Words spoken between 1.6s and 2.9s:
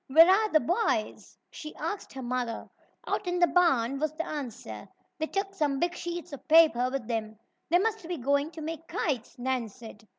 asked her mother.